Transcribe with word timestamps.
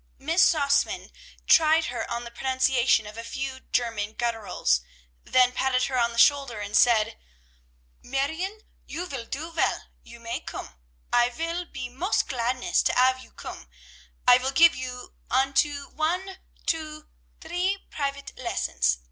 Miss 0.17 0.41
Sausmann 0.41 1.11
tried 1.45 1.85
her 1.85 2.09
on 2.09 2.23
the 2.23 2.31
pronunciation 2.31 3.05
of 3.05 3.19
a 3.19 3.23
few 3.23 3.59
German 3.71 4.13
gutturals, 4.15 4.81
then 5.23 5.51
patted 5.51 5.83
her 5.83 5.99
on 5.99 6.11
the 6.11 6.17
shoulder 6.17 6.59
and 6.59 6.75
said, 6.75 7.19
"Marrione, 8.03 8.63
you 8.87 9.05
vill 9.05 9.27
do 9.27 9.51
vell; 9.51 9.89
you 10.01 10.19
may 10.19 10.39
koom: 10.39 10.73
I 11.13 11.29
vill 11.29 11.65
be 11.65 11.87
most 11.87 12.27
gladness 12.27 12.81
to 12.81 12.99
'ave 12.99 13.21
you 13.21 13.31
koom. 13.31 13.67
I 14.27 14.39
vill 14.39 14.49
give 14.49 14.73
unto 15.29 15.69
you 15.69 15.89
one, 15.89 16.39
two, 16.65 17.07
three 17.39 17.85
private 17.91 18.35
lessons. 18.35 18.97